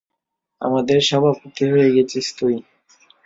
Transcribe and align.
আমাদের 0.61 0.97
সভাপতি 1.01 1.63
হয়ে 1.71 1.89
গেছিস 1.95 2.27
তুই! 2.37 2.55